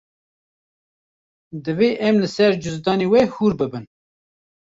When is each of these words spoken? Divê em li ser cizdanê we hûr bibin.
Divê 1.67 1.89
em 2.07 2.15
li 2.21 2.29
ser 2.35 2.51
cizdanê 2.63 3.07
we 3.11 3.21
hûr 3.33 3.53
bibin. 3.59 3.85